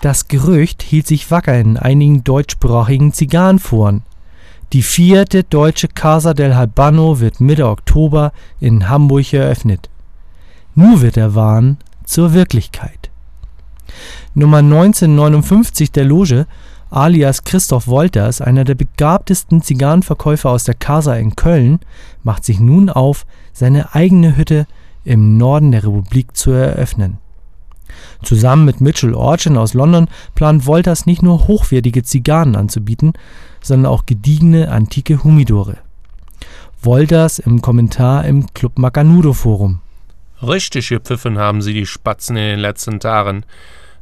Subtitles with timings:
[0.00, 4.02] Das Gerücht hielt sich wacker in einigen deutschsprachigen Zigarrenforen.
[4.72, 9.90] Die vierte deutsche Casa del Habano wird Mitte Oktober in Hamburg eröffnet.
[10.74, 13.10] Nur wird der Wahn zur Wirklichkeit.
[14.34, 16.46] Nummer 1959 der Loge,
[16.90, 21.80] alias Christoph Wolters, einer der begabtesten Zigarrenverkäufer aus der Casa in Köln,
[22.22, 24.66] macht sich nun auf, seine eigene Hütte
[25.02, 27.18] im Norden der Republik zu eröffnen.
[28.22, 33.12] Zusammen mit Mitchell Orchin aus London plant Wolters nicht nur hochwertige Zigarren anzubieten,
[33.62, 35.78] sondern auch gediegene antike Humidore.
[36.82, 39.80] Wolters im Kommentar im Club Macanudo Forum.
[40.40, 43.44] Richtig gepfiffen haben sie die Spatzen in den letzten Tagen,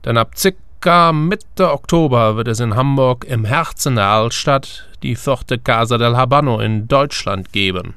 [0.04, 5.58] denn ab circa Mitte Oktober wird es in Hamburg im Herzen der Altstadt die vierte
[5.58, 7.94] Casa del Habano in Deutschland geben.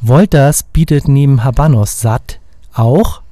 [0.00, 2.38] Wolters bietet neben Habanos satt
[2.72, 3.22] auch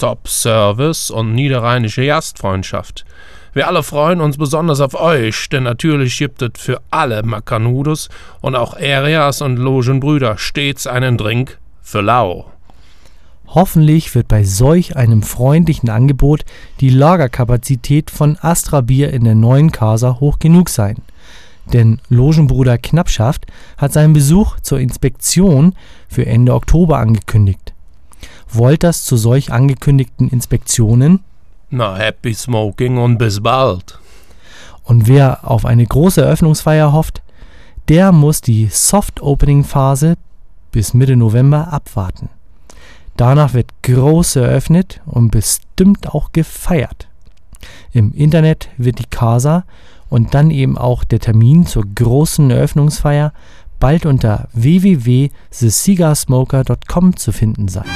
[0.00, 3.04] Top-Service und niederrheinische Gastfreundschaft.
[3.52, 8.08] Wir alle freuen uns besonders auf euch, denn natürlich gibt es für alle Macanudos
[8.40, 12.50] und auch Areas und Logenbrüder stets einen Drink für lau.
[13.48, 16.44] Hoffentlich wird bei solch einem freundlichen Angebot
[16.80, 20.96] die Lagerkapazität von Astra Bier in der neuen Casa hoch genug sein.
[21.72, 25.74] Denn Logenbruder Knappschaft hat seinen Besuch zur Inspektion
[26.08, 27.59] für Ende Oktober angekündigt.
[28.54, 31.20] Wolters zu solch angekündigten Inspektionen?
[31.70, 33.98] Na, happy smoking und bis bald.
[34.82, 37.22] Und wer auf eine große Eröffnungsfeier hofft,
[37.88, 40.16] der muss die Soft-Opening-Phase
[40.72, 42.28] bis Mitte November abwarten.
[43.16, 47.08] Danach wird groß eröffnet und bestimmt auch gefeiert.
[47.92, 49.64] Im Internet wird die Casa
[50.08, 53.32] und dann eben auch der Termin zur großen Eröffnungsfeier
[53.78, 57.86] bald unter www.thecigarsmoker.com zu finden sein.